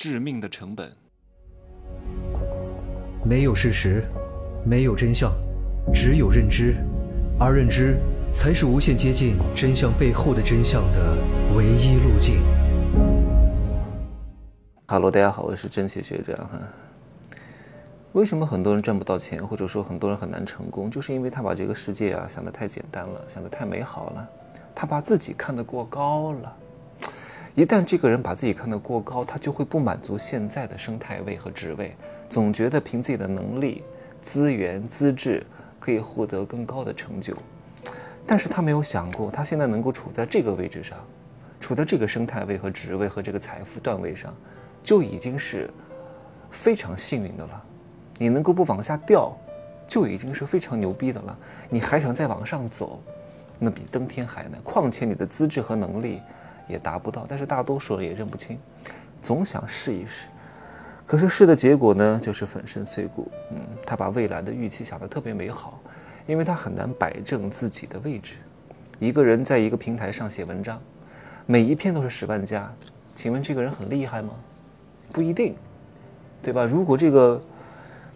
[0.00, 0.92] 致命的成本。
[3.24, 4.04] 没有事实，
[4.64, 5.32] 没有真相，
[5.92, 6.76] 只有认知，
[7.36, 7.98] 而认知
[8.32, 11.16] 才是无限接近真相背后的真相的
[11.56, 12.40] 唯一路径。
[14.86, 16.60] 哈喽，大家好，我是真奇学长哈。
[18.12, 24.28] 为什么很多人赚不到钱，或者说很多人很难成功，就是因为他把这个世界啊想得太简单了，想得太美好了，
[24.76, 26.56] 他把自己看得过高了。
[27.58, 31.92] 一旦这个人把自己看得过高，他就会不满足现在的生态位和职位，
[32.30, 33.82] 总觉得凭自己的能力、
[34.22, 35.44] 资源、资质
[35.80, 37.36] 可以获得更高的成就。
[38.24, 40.96] 但是他没有想过，他现在能够处在这个位置上，
[41.58, 44.32] 处在这个生态位和职位和这个财富段位上，
[44.84, 45.68] 就已经是
[46.52, 47.64] 非常幸运的了。
[48.18, 49.36] 你能够不往下掉，
[49.88, 51.36] 就已经是非常牛逼的了。
[51.68, 53.02] 你还想再往上走，
[53.58, 54.62] 那比登天还难。
[54.62, 56.22] 况且你的资质和能力。
[56.68, 58.58] 也达不到，但是大多数人也认不清，
[59.22, 60.28] 总想试一试，
[61.06, 63.30] 可是试的结果呢，就是粉身碎骨。
[63.50, 65.80] 嗯，他把未来的预期想得特别美好，
[66.26, 68.34] 因为他很难摆正自己的位置。
[68.98, 70.80] 一个人在一个平台上写文章，
[71.46, 72.70] 每一篇都是十万加，
[73.14, 74.34] 请问这个人很厉害吗？
[75.12, 75.54] 不一定，
[76.42, 76.64] 对吧？
[76.64, 77.42] 如果这个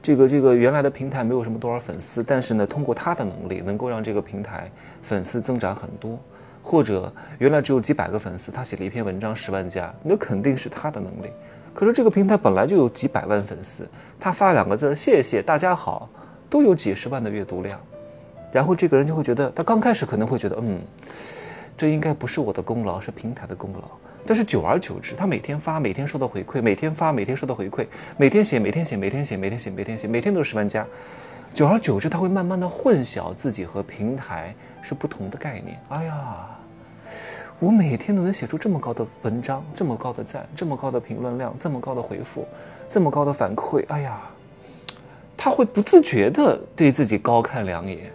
[0.02, 6.18] 这个这个原来的平台没有什么多少粉丝，但是呢，通过他的能力，能够让这个平台粉丝增长很多。
[6.62, 11.30] 或者原来只有几百个粉丝，他写了一篇文章十万加，那肯定是他的能力。
[11.74, 13.88] 可是这个平台本来就有几百万粉丝，
[14.20, 16.08] 他发两个字“谢谢大家好”，
[16.48, 17.80] 都有几十万的阅读量。
[18.52, 20.78] 然后这个人就会觉得，他刚开始可能会觉得，嗯，
[21.76, 23.88] 这应该不是我的功劳，是平台的功劳。
[24.26, 30.86] 但是久而久之，他每天发，每天收到回馈，每天发，每天收到回馈，每天写，每天写，每天写，每天写，每天写，每天都是十万加。
[31.54, 35.80] 久而久之，他会慢慢的混淆自己和平台是不同的概念。
[35.88, 36.46] 哎呀，
[37.58, 42.46] 我每天都能写出这么高的文章，这么高的赞，这么高的评论量，这么高的回复，
[42.90, 43.84] 这么高的反馈。
[43.88, 44.20] 哎呀，
[45.36, 48.12] 他会不自觉的对自己高看两眼，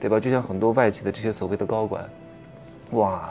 [0.00, 0.20] 对吧？
[0.20, 2.04] 就像很多外企的这些所谓的高管，
[2.90, 3.30] 哇，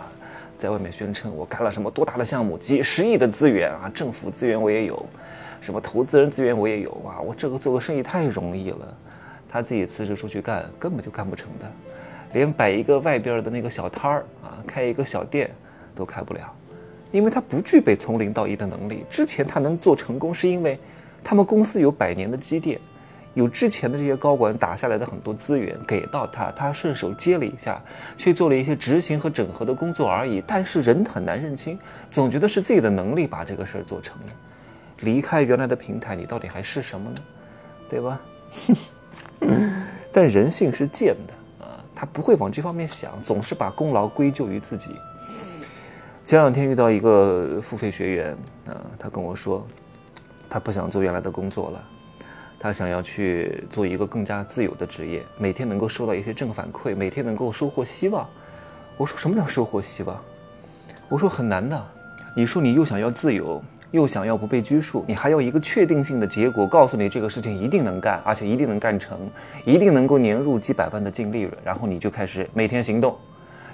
[0.57, 5.05] 在外面宣称我干了什么多大的项目，几十亿的资源啊，政府资源我也有，
[5.59, 8.97] 什么投资人资源我也有啊，我这个做个生意太容易了。
[9.47, 11.71] 他自己辞职出去干，根本就干不成的，
[12.35, 15.49] 连摆一个外边的那个小摊儿啊，开一个小店
[15.95, 16.53] 都开不了，
[17.13, 19.05] 因为他不具备从零到一的能力。
[19.09, 20.77] 之前他能做成功，是因为
[21.23, 22.77] 他们公司有百年的积淀，
[23.35, 27.81] 有之前的这些高管打下来的很多资源给到他，他顺手接了一下，
[28.17, 30.43] 去做了一些执行和整合的工作而已。
[30.45, 31.79] 但是人很难认清，
[32.11, 34.33] 总觉得是自己的能力把这个事儿做成了。
[34.99, 37.15] 离开原来的平台，你到底还是什么呢？
[37.89, 38.19] 对吧？
[40.11, 41.33] 但人性是贱的，
[41.95, 44.95] 他不会往这方面想，总是把功劳归咎于自己。
[46.25, 49.65] 前两天遇到一个付费学员啊，他跟我说，
[50.49, 51.83] 他不想做原来的工作了，
[52.59, 58.27] 他想要去做一个更加自由的职业，每天能够收到一些正反馈，每天能够收获希望。
[58.97, 60.19] 我说什么叫收获希望？
[61.07, 61.81] 我说很难的。
[62.35, 63.63] 你说你又想要自由。
[63.95, 69.17] 又想要不被拘束，你还要一个确定性的结果，告诉你这个事情一定能干，而且一定能干成，
[69.63, 73.15] 一定能够年入几百万的净利润，然后你就开始每天行动，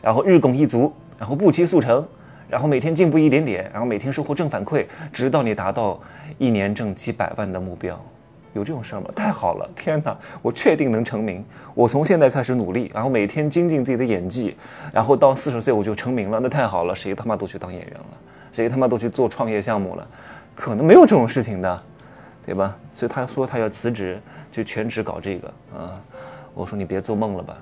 [0.01, 2.05] 然后日拱一卒，然后不期速成，
[2.47, 5.99] 然后每天进步一点点，然后每天收获正反馈，直到你达到
[6.38, 7.99] 一年挣几百万的目标，
[8.53, 9.09] 有这种事儿吗？
[9.15, 11.43] 太好了，天哪，我确定能成名，
[11.73, 14.55] 我从现在开始努力，然后每天精进自己的演技，
[14.93, 18.17] 然后到四十岁我就成名了，那太好了，谁他妈都去当演员了。
[18.51, 20.07] 谁他妈都去做创业项目了，
[20.56, 21.84] 可能没有这种事情的，
[22.45, 22.78] 对吧？
[22.94, 24.19] 所以他说他要辞职，
[24.51, 25.47] 就全职搞这个
[25.78, 26.01] 啊。
[26.53, 27.57] 我说你别做梦了吧，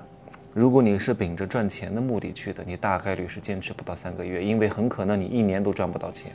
[0.52, 6.32] 如果你是秉着赚钱的目的去的，你大概率是坚持不到三个月，因为很可能你一年都赚不到钱。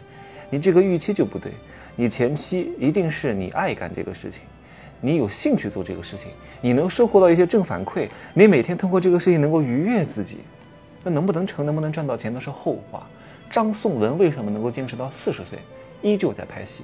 [0.50, 1.52] 你这个预期就不对，
[1.98, 4.42] 你前期一定是你爱干这个事情，
[5.02, 6.28] 你有兴趣做这个事情，
[6.62, 10.38] 你能收获到一些正反馈，你每天通过这个事情能够愉悦自己，
[11.04, 13.06] 那能不能成，能不能赚到钱那是后话。
[13.50, 15.60] 张颂文为什么能够坚持到四十岁，
[16.02, 16.84] 依旧在拍戏？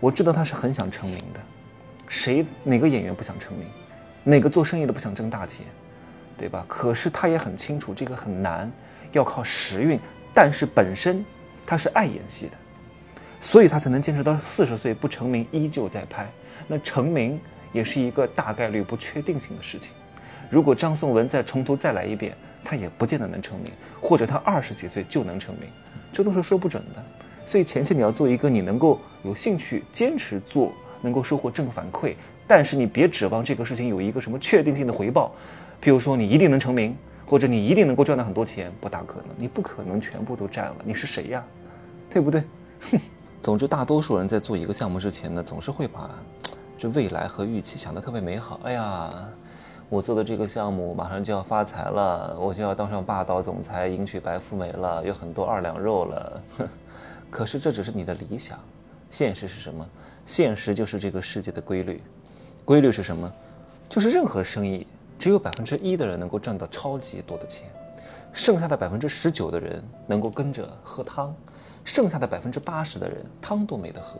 [0.00, 1.40] 我知道他是很想成名的。
[2.08, 3.66] 谁哪个演员不想成名？
[4.22, 5.64] 哪个做生意的不想挣大钱？
[6.36, 6.64] 对吧？
[6.68, 8.70] 可是他也很清楚这个很难，
[9.12, 9.98] 要靠时运。
[10.34, 11.24] 但是本身
[11.64, 12.52] 他是爱演戏的，
[13.40, 16.28] 所以他才能坚持到四十岁不成名，依旧在拍。
[16.66, 17.40] 那成名
[17.72, 19.92] 也是一个大概率不确定性的事情。
[20.50, 23.70] 如果张颂文再从头再来一遍，他也不见得能成名，
[24.00, 25.68] 或者他二十几岁就能成名。
[26.14, 27.02] 这都是说不准的，
[27.44, 30.72] 所以前期你要做一个你能够有兴趣坚持做，
[31.02, 32.14] 能够收获正反馈，
[32.46, 35.34] 但是你别指望这个事情有一个什么确定性的回报，
[35.82, 36.96] 譬如说你一定能成名，
[37.26, 41.44] 或者你一定能够赚到很多钱，不大可能，你不可能全部都占了，你是谁呀？
[42.08, 42.44] 对不对？
[42.92, 43.00] 哼，
[43.42, 46.08] 总之，大多数人在做一个项目之前呢，总是会把
[46.78, 48.60] 这未来和预期想得特别美好。
[48.62, 49.12] 哎呀，
[49.90, 56.42] 我做的这个项目马上就要发财了，我就要当上霸道总裁，迎娶白富美了，有很多二两肉了。
[57.30, 58.58] 可是这只是你的理想，
[59.10, 59.86] 现实是什么？
[60.26, 62.02] 现实就是这个世界的规律。
[62.64, 63.30] 规律是什么？
[63.88, 64.86] 就是任何生意
[65.18, 67.68] 只有百分之一的人能够赚到超级多的钱，
[68.32, 71.34] 剩下的百分之十九的人能够跟着喝汤。
[71.84, 74.18] 剩下的百分之八十的人汤都没得喝，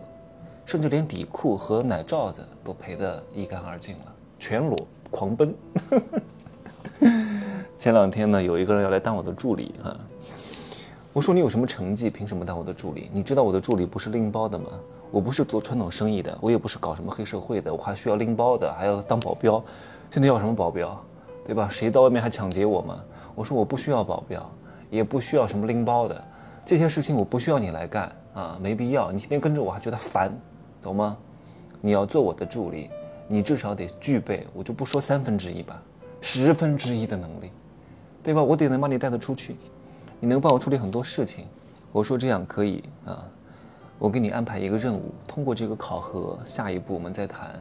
[0.67, 4.77] 甚至连底裤和奶罩子都赔得一干二净了，全裸
[5.15, 5.55] 狂奔。
[7.79, 9.97] 前两天呢，有一个人要来当我的助理啊，
[11.13, 13.09] 我说你有什么成绩，凭什么当我的助理？
[13.13, 14.67] 你知道我的助理不是拎包的吗？
[15.13, 19.63] 我不是做传统生意的，我也不是搞什么黑社会的，我还需要拎包的，还要当保镖。
[20.11, 21.01] 现在要什么保镖，
[21.45, 21.69] 对吧？
[21.71, 23.01] 谁到外面还抢劫我吗？
[23.37, 24.45] 我说我不需要保镖，
[24.91, 26.25] 也不需要什么拎包的。
[26.67, 29.13] 这些事情我不需要你来干啊，没必要。
[29.13, 30.37] 你天天跟着我还觉得烦，
[30.83, 31.17] 懂吗？
[31.81, 32.91] 你要做我的助理，
[33.27, 35.83] 你至少得具备，我就不说三分之一吧，
[36.21, 37.51] 十分之一的能力，
[38.23, 38.43] 对吧？
[38.43, 39.57] 我得能把你带得出去，
[40.21, 41.47] 你能帮我处理很多事情。
[41.93, 43.25] 我说这样可以啊，
[43.99, 47.59] 我给你安排一个任务，通过这个考核，下一步我们再谈。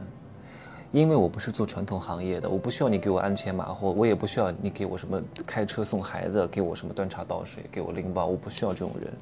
[0.92, 9.12] 因为我不是做传统行业的，我不需要你给我鞍前马后，我也不需要你给我什么开车送孩子，给我什么端茶倒水，给我拎包，我不需要这种人。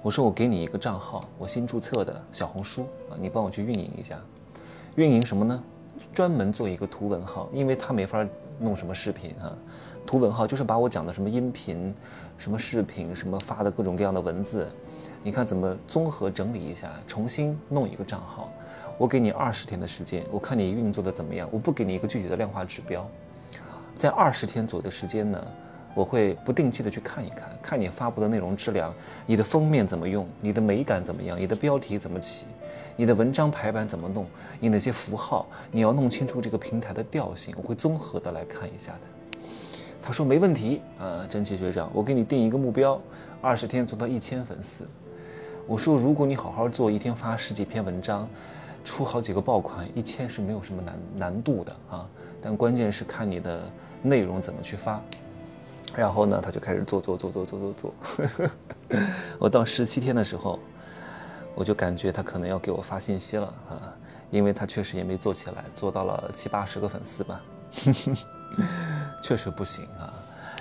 [0.00, 4.18] 我说我给你一个账号，我新注册的小红书啊，你帮我去运营一下。
[4.96, 5.60] 运营什么呢？
[6.12, 8.24] 专门做一个图文号，因为他没法
[8.60, 9.52] 弄什么视频啊。
[10.06, 11.92] 图文号就是把我讲的什么音频、
[12.38, 14.68] 什么视频、什么发的各种各样的文字，
[15.22, 18.48] 你看怎么综合整理一下，重新弄一个账号。
[18.96, 21.48] 我给你二十天的时间，我看你运作的怎么样。
[21.50, 23.04] 我不给你一个具体的量化指标，
[23.96, 25.44] 在二十天左右的时间呢，
[25.92, 28.94] 我会不定期的去看一看，看你发布的内容质量，
[29.26, 32.46] 你的封面怎么用，你的美感怎么样，你的标题怎么起，
[32.96, 34.26] 你的文章排版怎么弄，
[34.60, 39.38] 你哪些符号，你要弄清楚这个平台的调性，我会综合的来看一下的。
[40.02, 43.00] 他说没问题啊，真奇学长，我给你定一个目标，
[43.40, 44.86] 二十天做到一千粉丝。
[45.66, 48.28] 我说如果你好好做，一天发十几篇文章。
[48.84, 52.06] 出好几个爆款，一千是没有什么难难度的啊，
[52.38, 53.62] 但关键是看你的
[54.02, 55.00] 内容怎么去发。
[55.96, 57.94] 然后呢，他就开始做做做做做做做。
[59.40, 60.58] 我到十七天的时候，
[61.54, 63.94] 我就感觉他可能要给我发信息了啊，
[64.30, 67.40] 因为他确实也没做起来，做到了七八十个粉丝吧，
[69.22, 70.12] 确实不行啊。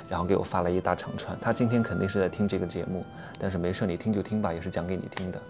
[0.09, 3.03] 然后给我发了一大长串，他今天肯定是在听这个节目，
[3.39, 5.41] 但是没事，你听就听吧，也是讲给你听的，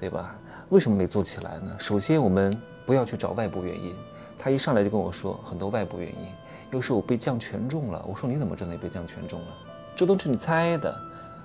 [0.00, 0.34] 对吧？
[0.70, 1.76] 为什么没做起来呢？
[1.78, 2.56] 首先，我们
[2.86, 3.94] 不要去找外部原因。
[4.36, 6.26] 他一上来就跟我说很多外部原因，
[6.72, 8.04] 又是我被降权重了。
[8.08, 9.46] 我说你怎么知道你被降权重了？
[9.94, 11.00] 这都是你猜的。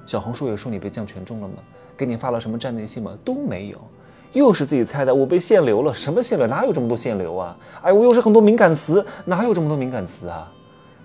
[0.09, 1.53] 小红书也说你被降权重了吗？
[1.95, 3.15] 给你发了什么站内信吗？
[3.23, 3.77] 都没有，
[4.33, 5.13] 又是自己猜的。
[5.13, 6.47] 我被限流了，什么限流？
[6.47, 7.56] 哪有这么多限流啊？
[7.83, 10.51] 哎，我又是很多敏感词，哪有这么多敏感词啊？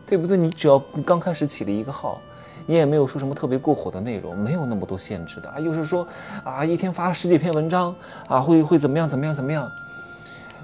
[0.07, 0.39] 对不对？
[0.39, 2.19] 你只要刚开始起了一个号。
[2.65, 5.61] 你也没有说什么特别过火的内容，没有那么多限制的啊。
[5.61, 6.09] 又是说
[6.43, 7.95] 啊，一天发十几篇文章
[8.27, 9.71] 啊，会会怎么样怎么样怎么样？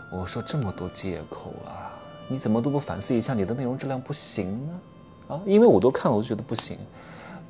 [0.08, 1.92] 我说这么多借口啊，
[2.26, 5.34] 你怎么都不反思一下你的内容质量不行呢？
[5.34, 6.78] 啊，因为我都看了，我就觉得不行，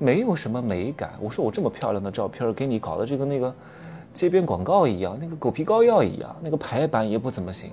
[0.01, 1.11] 没有什么美感。
[1.21, 3.55] 我说我这么漂亮的照片给你搞的这个那个
[4.13, 7.71] 街边广告一样，那个狗皮膏药一样，那个排版也不怎么行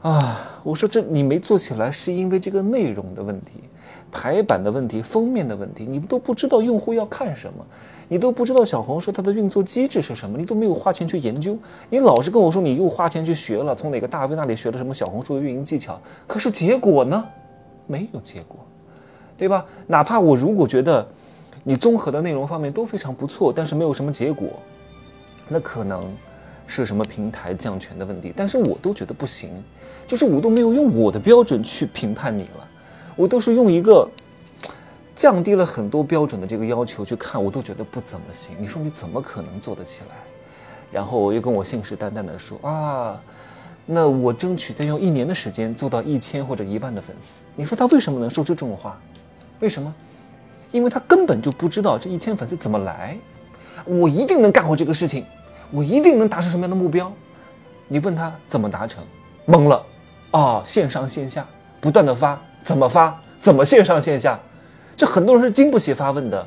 [0.00, 0.40] 啊。
[0.62, 3.64] 我说这你没做起来是因为这个内容的问题。
[4.12, 7.66] 排版的问题，封面的问题，你们都不知道用户要看什么，
[8.06, 11.58] 你都不知道小红书它的运作机制是什么，你都没有花钱去研究，
[11.90, 17.24] 你老是跟我说你又花钱去学了，从哪个大 V 那里学了什么小红书的运营技巧，可是结果呢？
[17.88, 18.56] 没有结果，
[19.36, 19.66] 对吧？
[19.88, 21.04] 哪怕我如果觉得
[21.66, 24.60] 你综合的内容方面都非常不错，但是没有什么结果，
[25.48, 26.14] 那可能
[26.66, 29.50] 是什么平台降权的问题，但是我都觉得不行，
[30.06, 32.68] 就是我都没有用我的标准去评判你了。
[33.16, 34.06] 我都是用一个
[35.14, 38.54] 降低了很多标准的这个要求去看，我都觉得不怎么行。
[38.60, 40.16] 你说你怎么可能做得起来？
[40.92, 43.20] 然后又跟我信誓旦旦地说啊，
[43.86, 47.44] 那我争取再用一年的时间做到一千或者一万的粉丝。
[47.56, 49.00] 你说他为什么能说出这种话？
[49.60, 49.94] 为什么？
[50.74, 53.16] 因为他根本就不知道这一千粉丝怎么来。
[53.84, 55.24] 我一定能干好这个事情，
[55.70, 57.12] 我一定能达成什么样的目标？
[57.86, 59.04] 你问他怎么达成，
[59.46, 59.80] 懵了。
[60.32, 61.46] 啊，线上线下
[61.80, 62.40] 不断的发。
[62.64, 63.16] 怎么发？
[63.40, 64.36] 怎么线上线下？
[64.96, 66.44] 这很多人是经不起发问的。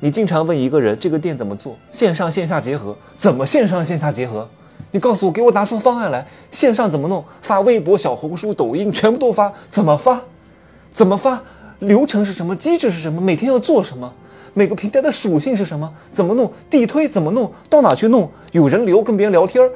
[0.00, 1.74] 你经常问一个人，这个店怎么做？
[1.92, 2.94] 线上线下结合？
[3.16, 4.46] 怎么线上线下结合？
[4.90, 6.26] 你告诉我，给我拿出方案来。
[6.50, 7.24] 线上怎么弄？
[7.40, 9.50] 发微博、小红书、抖音，全部都发。
[9.70, 10.20] 怎么发？
[10.92, 11.40] 怎么发？
[11.82, 12.56] 流程是什么？
[12.56, 13.20] 机制是什么？
[13.20, 14.12] 每天要做什么？
[14.54, 15.92] 每个平台的属性是什么？
[16.12, 16.50] 怎么弄？
[16.68, 17.50] 地推怎么弄？
[17.68, 18.30] 到哪去弄？
[18.52, 19.70] 有人流，跟别人聊天儿。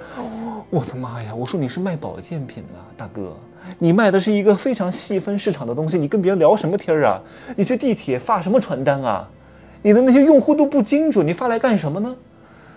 [0.68, 1.32] 我的妈呀！
[1.34, 3.36] 我说你是卖保健品的，大哥，
[3.78, 7.20] 你卖的是一个非常细分市场的东西，你跟别人聊什么天儿啊？
[7.54, 9.28] 你去地铁发什么传单啊？
[9.82, 12.14] 你的那些用户都不精准，你发来干什么呢？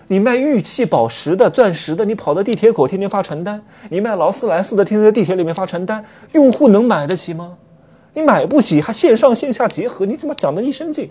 [0.06, 3.58] 你卖玉器、宝石的、钻石的，你跑到地铁口天天发传单；
[3.90, 7.56] 你卖劳斯莱斯的，天天在地铁里面发传单，用户能买得起吗？
[8.14, 11.08] 你买不起，还线上线下结合，你怎么讲的一身劲？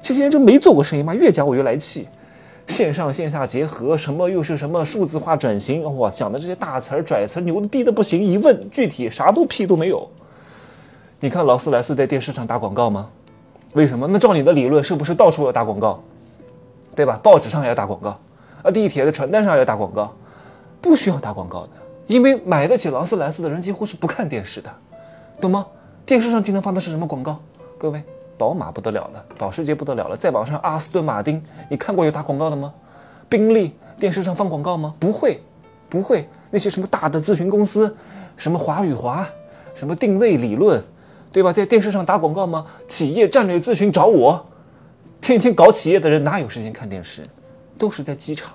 [0.00, 1.14] 这些人就没做过生意吗？
[1.14, 2.08] 越讲我越来气。
[2.66, 5.82] 线上线下结合，什么又是什么数字化转型？
[5.98, 8.22] 哇，讲的这些大词儿、拽词儿，牛逼的不行。
[8.22, 10.08] 一问具体啥都屁都没有。
[11.20, 13.08] 你看劳斯莱斯在电视上打广告吗？
[13.74, 14.06] 为什么？
[14.08, 16.02] 那照你的理论，是不是到处要打广告？
[16.94, 17.18] 对吧？
[17.22, 18.18] 报纸上也要打广告，
[18.62, 20.14] 啊，地铁的传单上要打广告，
[20.80, 21.70] 不需要打广告的，
[22.06, 24.70] 因为买得起劳斯莱斯的人几乎是不看电视的，
[25.40, 25.66] 懂吗？
[26.04, 27.40] 电视上经常放的是什么广告？
[27.78, 28.02] 各位，
[28.36, 32.74] 宝马不得了了，保时捷不得了了，再往上阿斯顿马丁，你看过有打广告的吗？
[33.28, 34.94] 宾利电视上放广告吗？
[34.98, 35.40] 不会，
[35.88, 36.28] 不会。
[36.50, 37.96] 那些什么大的咨询公司，
[38.36, 39.26] 什么华宇华，
[39.74, 40.82] 什么定位理论，
[41.30, 41.52] 对吧？
[41.52, 42.66] 在电视上打广告吗？
[42.88, 44.44] 企业战略咨询找我，
[45.20, 47.24] 天天搞企业的人哪有时间看电视？
[47.78, 48.52] 都是在机场，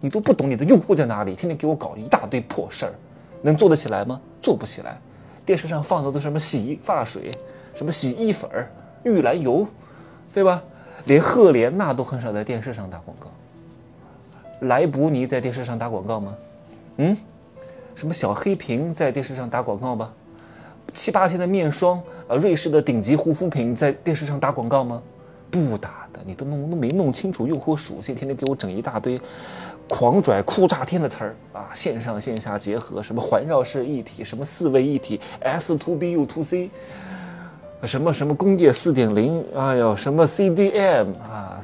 [0.00, 2.92] 你都不懂你的用户在哪里，天天给我搞一大堆破事儿，
[3.40, 4.20] 能做得起来吗？
[4.42, 5.00] 做不起来。
[5.48, 7.30] 电视上放的都什么洗发水，
[7.74, 8.70] 什么洗衣粉儿、
[9.02, 9.66] 玉兰油，
[10.30, 10.62] 对吧？
[11.06, 13.30] 连赫莲娜都很少在电视上打广告。
[14.66, 16.36] 莱博尼在电视上打广告吗？
[16.98, 17.16] 嗯，
[17.94, 20.12] 什么小黑瓶在电视上打广告吧？
[20.92, 25.02] 七八千的面霜，呃，瑞士的顶级护肤品在电视上打广告吗？
[25.50, 29.20] 不打你都弄都没弄清楚用户属性，天天给我整一大堆
[29.88, 31.70] 狂拽酷炸天的词儿啊！
[31.72, 36.70] 线上线下结合，什么环绕式一体，什么四位一体，S to B U to C，
[37.84, 41.60] 什么什么工业四点零，哎呦，什么 CDM 啊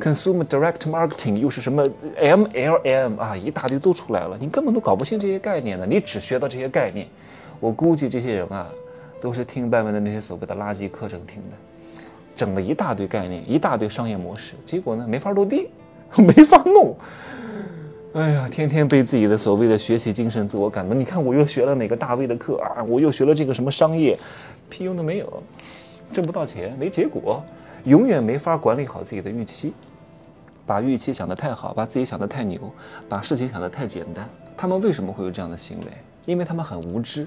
[0.00, 1.88] ，Consumer Direct Marketing 又是什么
[2.20, 7.06] MLM 啊，一大堆都出来了，你根本都搞不清这些概念的，你只学到这些概念，
[7.60, 8.66] 我估计这些人啊，
[9.20, 11.56] 都是听外面的那些所谓的垃圾课程听的。
[12.34, 15.68] 整了一大堆概念，一大堆商业模式，结果呢没法落地，
[16.16, 16.96] 没法弄。
[18.14, 20.98] 哎呀，天天被自己的所谓的学习精神自我感动。
[20.98, 22.84] 你看我又学了哪个大 V 的课啊？
[22.84, 24.18] 我又学了这个什么商业，
[24.68, 25.42] 屁用都没有，
[26.12, 27.42] 挣不到钱，没结果，
[27.84, 29.72] 永远没法管理好自己的预期，
[30.66, 32.60] 把预期想得太好，把自己想得太牛，
[33.08, 34.28] 把事情想得太简单。
[34.56, 35.86] 他们为什么会有这样的行为？
[36.26, 37.26] 因为他们很无知。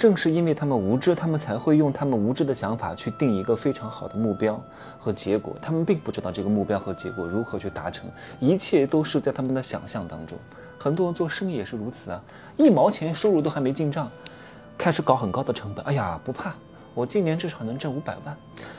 [0.00, 4.58] 正是因为他们无知，他们才会用他们无知的想法去定一个非常好的目标
[4.98, 5.54] 和结果。
[5.60, 10.38] 他们并不知道这个目标和结果如何去达成，一切都是在他们的想象当中。
[10.78, 12.22] 很多人做生意也是如此啊，
[12.56, 14.10] 一毛钱收入都还没进账，
[14.78, 15.84] 开始搞很高的成本。
[15.84, 16.54] 哎呀，不怕，
[16.94, 18.34] 我今年至少能挣五百万，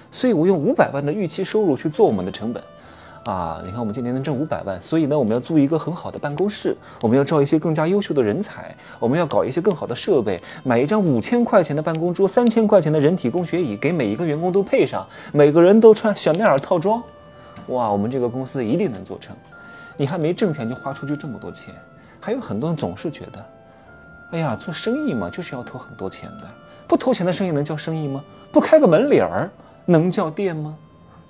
[0.10, 2.64] 所以我用五百万的预期收入去做我们的成本。
[3.26, 17.02] 啊，你看我们今年能挣五百万，所以呢，我们要租一个很好的办公室，我们要招一些更加优秀的人才，我们要搞一些更好的设备，买一张五千块钱的办公桌，三千块钱的人体工学椅，给每一个员工都配上，每个人都穿香奈儿套装，
[17.68, 19.36] 哇，我们这个公司一定能做成。
[19.98, 21.76] 你还没挣钱就花出去这么多钱，
[22.20, 23.46] 还有很多人总是觉得，
[24.32, 26.50] 哎呀，做生意嘛就是要投很多钱的，
[26.88, 28.24] 不投钱的生意能叫生意吗？
[28.52, 29.48] 不开个门脸儿
[29.86, 30.76] 能叫店吗？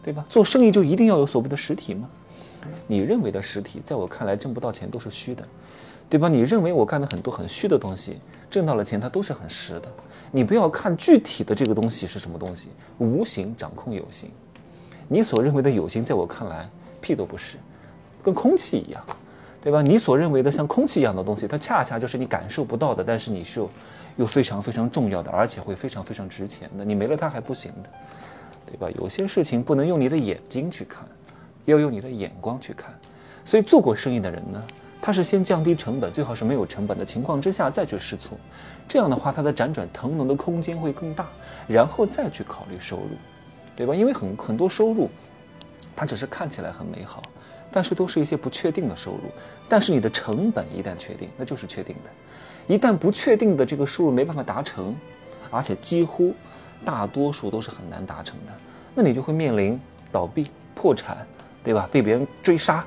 [0.04, 0.26] 对吧？
[0.30, 2.10] 做生意就一定要有所谓的实体吗？
[2.88, 5.44] 你认为的实体，在我看来挣不到钱都是虚的，
[6.10, 6.28] 对吧？
[6.28, 9.92] 你认为我干的很多很虚的东西，挣到了钱它都是很实的。
[10.32, 14.30] 你不要看具体的这个东西是什么东西，无形掌控有形。
[15.08, 16.70] 你所认为的有形，在我看来
[17.02, 17.58] 屁都不是，
[18.24, 19.04] 跟空气一样，
[19.62, 19.82] 对吧？
[19.82, 23.66] 你所认为的像空气一样的东西，它恰恰就是你感受不到的，但是你是
[24.18, 26.86] 又非常非常重要的，而且会非常非常值钱的。
[26.86, 27.90] 你没了它还不行的。
[28.72, 28.90] 对吧？
[28.98, 31.06] 有些事情不能用你的眼睛去看，
[31.66, 32.98] 要用你的眼光去看。
[33.44, 34.64] 所以做过生意的人呢，
[35.02, 38.38] 他是先降低成本，最好是没有成本的情况之下再去试错。
[38.88, 41.28] 这样的话，他的辗转腾挪的空间会更大，
[41.68, 43.10] 然后再去考虑收入，
[43.76, 43.94] 对吧？
[43.94, 45.10] 因为很很多收入，
[45.96, 47.22] 它只是看起来很美好，
[47.72, 49.24] 但是都是一些不确定的收入。
[49.68, 52.10] 但是你的成本一旦确定，那就是确定的。
[52.74, 54.96] 一旦不确定的这个收入没办法达成，
[55.50, 56.34] 而且几乎。
[56.84, 58.54] 大多数都是很难达成的，
[58.96, 59.80] 那你就会面临
[60.12, 61.26] 倒闭、破产，
[61.64, 61.88] 对吧？
[61.92, 62.86] 被别人追杀。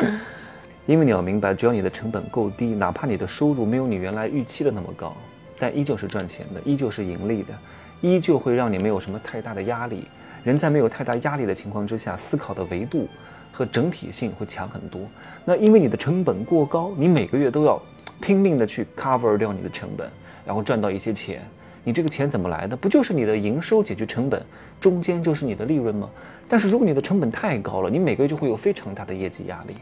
[0.86, 5.16] 因为你要明白，只要你的成本够低，哪怕你的收入没有你原来预期的那么高，
[5.58, 7.54] 但依旧是赚钱的，依旧是盈利的，
[8.02, 10.04] 依旧会让你没有什么太大的压力。
[10.42, 13.08] 人在没有太大压力的情况之下，思考的维度
[13.50, 15.00] 和整体性会强很多。
[15.44, 17.80] 那因为你的成本过高，你每个月都要
[18.20, 20.06] 拼命的去 cover 掉你的成本，
[20.44, 21.42] 然后赚到一些钱。
[21.84, 22.74] 你这个钱怎么来的？
[22.76, 24.42] 不就是你的营收解决成本，
[24.80, 26.08] 中间就是你的利润吗？
[26.48, 29.76] 但是如果你的成本太高了，你每个月就会有非常大的业绩压力，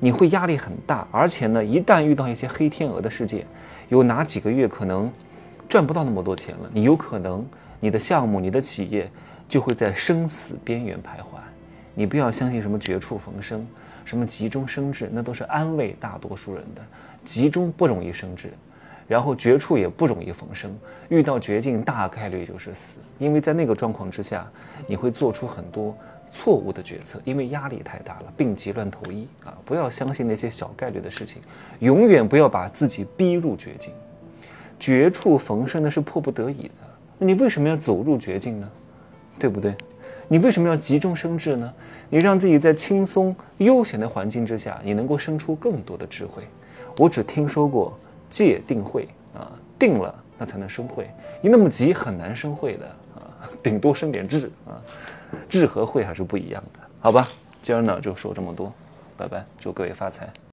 [0.00, 1.06] 你会压力很大。
[1.12, 3.46] 而且呢，一旦遇到一些黑天鹅的事件，
[3.88, 5.12] 有哪几个月可能
[5.68, 6.70] 赚不到那么多钱了？
[6.72, 7.46] 你有可能
[7.80, 9.10] 你的项目、你的企业
[9.48, 11.38] 就会在生死边缘徘徊。
[11.94, 13.66] 你不要相信什么绝处逢生，
[14.04, 16.82] 什么急中生智，那都是安慰大多数人的。
[17.24, 18.52] 急中不容易生智。
[19.08, 20.76] 然后绝处也不容易逢生，
[21.08, 24.44] 遇到绝境大概率就是死，因为在那个状况之下，
[24.88, 25.96] 你会做出很多
[26.32, 29.56] 错误的决策，因为压力太大了，病急乱投医啊！
[29.64, 31.40] 不要相信那些小概率的事情，
[31.78, 33.92] 永远不要把自己逼入绝境。
[34.78, 36.74] 绝处逢生那是迫不得已的，
[37.18, 38.68] 那你为什么要走入绝境呢？
[39.38, 39.72] 对不对？
[40.26, 41.72] 你为什么要急中生智呢？
[42.10, 46.42] 你让自己在轻松悠闲的环境之下，你能够生出更多的智慧。
[46.98, 47.96] 我只听说过。
[48.28, 51.08] 戒定慧啊，定了那才能生慧。
[51.40, 54.80] 你那么急很难生慧的啊，顶多生点智啊，
[55.48, 57.26] 智和慧还是不一样的，好吧？
[57.62, 58.72] 今儿呢就说这么多，
[59.16, 60.28] 拜拜，祝各位发财。